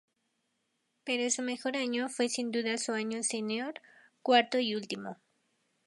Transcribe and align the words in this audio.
Pero 1.03 1.29
su 1.29 1.43
mejor 1.43 1.77
año 1.77 2.09
fue 2.09 2.27
sin 2.27 2.49
duda 2.51 2.79
su 2.79 2.91
año 2.93 3.21
senior, 3.21 3.75
cuarto 4.23 4.57
y 4.57 4.73
último. 4.73 5.17